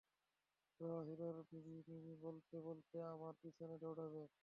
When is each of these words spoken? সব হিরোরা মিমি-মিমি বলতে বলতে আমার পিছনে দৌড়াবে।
সব 0.79 1.03
হিরোরা 1.07 1.41
মিমি-মিমি 1.51 2.13
বলতে 2.23 2.55
বলতে 2.67 2.95
আমার 3.13 3.33
পিছনে 3.41 3.75
দৌড়াবে। 3.81 4.23